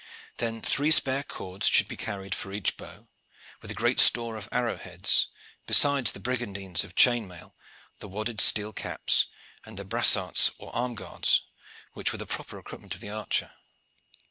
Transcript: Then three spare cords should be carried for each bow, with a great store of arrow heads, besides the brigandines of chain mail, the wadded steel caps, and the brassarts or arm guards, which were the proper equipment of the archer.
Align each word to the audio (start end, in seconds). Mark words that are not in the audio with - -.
Then 0.37 0.63
three 0.63 0.89
spare 0.89 1.21
cords 1.21 1.67
should 1.67 1.87
be 1.87 1.95
carried 1.95 2.33
for 2.33 2.51
each 2.51 2.75
bow, 2.75 3.07
with 3.61 3.69
a 3.69 3.75
great 3.75 3.99
store 3.99 4.35
of 4.35 4.49
arrow 4.51 4.77
heads, 4.77 5.27
besides 5.67 6.11
the 6.11 6.19
brigandines 6.19 6.83
of 6.83 6.95
chain 6.95 7.27
mail, 7.27 7.55
the 7.99 8.07
wadded 8.07 8.41
steel 8.41 8.73
caps, 8.73 9.27
and 9.63 9.77
the 9.77 9.85
brassarts 9.85 10.49
or 10.57 10.75
arm 10.75 10.95
guards, 10.95 11.43
which 11.93 12.11
were 12.11 12.17
the 12.17 12.25
proper 12.25 12.57
equipment 12.57 12.95
of 12.95 13.01
the 13.01 13.09
archer. 13.11 13.51